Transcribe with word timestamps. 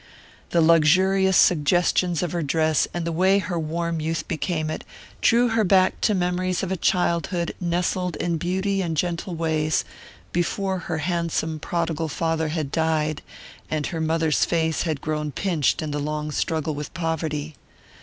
The 0.49 0.61
luxurious 0.61 1.37
suggestions 1.37 2.23
of 2.23 2.31
her 2.31 2.41
dress, 2.41 2.87
and 2.91 3.05
the 3.05 3.11
way 3.11 3.37
her 3.37 3.59
warm 3.59 3.99
youth 4.01 4.27
became 4.27 4.71
it, 4.71 4.83
drew 5.21 5.49
her 5.49 5.63
back 5.63 6.01
to 6.01 6.15
memories 6.15 6.63
of 6.63 6.71
a 6.71 6.75
childhood 6.75 7.53
nestled 7.61 8.15
in 8.15 8.37
beauty 8.37 8.81
and 8.81 8.97
gentle 8.97 9.35
ways, 9.35 9.85
before 10.33 10.79
her 10.89 10.97
handsome 10.97 11.59
prodigal 11.59 12.07
father 12.09 12.47
had 12.47 12.71
died, 12.71 13.21
and 13.69 13.85
her 13.93 14.01
mother's 14.01 14.43
face 14.43 14.81
had 14.81 15.01
grown 15.01 15.31
pinched 15.31 15.83
in 15.83 15.91
the 15.91 15.99
long 15.99 16.31
struggle 16.31 16.73
with 16.73 16.91
poverty. 16.95 17.53